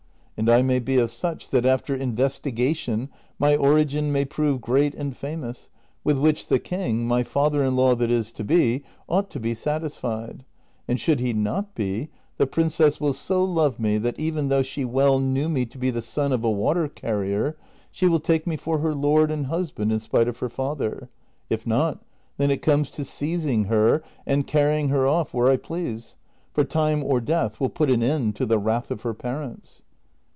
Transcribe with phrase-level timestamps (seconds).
[0.37, 4.95] And T may be of snch that after in vestigation my origin may prove great
[4.95, 5.69] and famous,
[6.03, 9.53] with which the king, my father in law that is to be, ought to be
[9.53, 10.43] satistied;
[10.87, 12.09] and should he not be,
[12.39, 15.91] the princess will so love me that even though she well knew me to be
[15.91, 17.55] the son of a water carrier,
[17.91, 21.11] she will take me for her lord and husband in spite of her father;
[21.51, 22.01] if not,
[22.37, 26.15] then it comes to seizing her and carrying her off where I please;
[26.51, 29.83] for time or death will put an end to the Avrath of her parents."